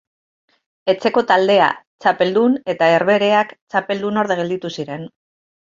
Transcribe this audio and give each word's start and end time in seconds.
Etxeko 0.93 1.23
taldea 1.31 1.67
txapeldun 2.05 2.57
eta 2.75 2.89
Herbehereak 2.97 3.55
txapeldunorde 3.75 4.39
gelditu 4.45 4.77
ziren. 4.79 5.07